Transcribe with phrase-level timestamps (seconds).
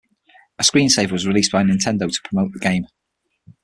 [0.57, 2.87] A screensaver was released by Nintendo to promote the game.